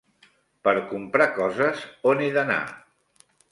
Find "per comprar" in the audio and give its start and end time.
0.67-1.27